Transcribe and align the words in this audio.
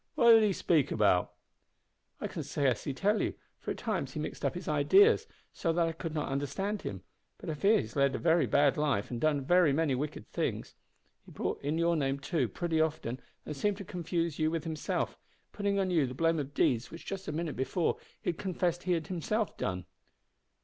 "What 0.15 0.31
did 0.31 0.41
he 0.41 0.51
speak 0.51 0.91
about?" 0.91 1.31
"I 2.19 2.25
can 2.27 2.41
scarcely 2.41 2.91
tell 2.91 3.21
you, 3.21 3.35
for 3.59 3.69
at 3.69 3.77
times 3.77 4.13
he 4.13 4.19
mixed 4.19 4.43
up 4.43 4.55
his 4.55 4.67
ideas 4.67 5.27
so 5.53 5.71
that 5.73 5.87
I 5.87 5.91
could 5.91 6.15
not 6.15 6.27
understand 6.29 6.81
him, 6.81 7.03
but 7.37 7.51
I 7.51 7.53
fear 7.53 7.75
he 7.75 7.81
has 7.81 7.95
led 7.95 8.15
a 8.15 8.17
very 8.17 8.47
bad 8.47 8.77
life 8.77 9.11
and 9.11 9.21
done 9.21 9.45
many 9.47 9.93
wicked 9.93 10.25
things. 10.27 10.73
He 11.23 11.31
brought 11.31 11.61
in 11.61 11.77
your 11.77 11.95
name, 11.95 12.17
too, 12.17 12.47
pretty 12.47 12.81
often, 12.81 13.19
and 13.45 13.55
seemed 13.55 13.77
to 13.77 13.85
confuse 13.85 14.39
you 14.39 14.49
with 14.49 14.63
himself, 14.63 15.19
putting 15.51 15.77
on 15.77 15.91
you 15.91 16.07
the 16.07 16.15
blame 16.15 16.39
of 16.39 16.55
deeds 16.55 16.89
which 16.89 17.05
just 17.05 17.27
a 17.27 17.31
minute 17.31 17.55
before 17.55 17.97
he 18.23 18.31
had 18.31 18.39
confessed 18.39 18.81
he 18.85 18.93
had 18.93 19.05
himself 19.05 19.55
done." 19.55 19.85